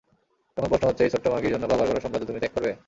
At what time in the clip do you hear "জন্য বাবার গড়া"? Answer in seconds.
1.53-2.03